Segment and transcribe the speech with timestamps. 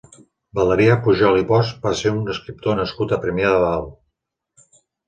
[0.59, 3.97] Valerià Pujol i Bosch va ser un escriptor nascut a Premià de Dalt.